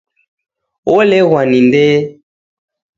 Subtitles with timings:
[0.95, 1.87] Oleghwa ni nd'e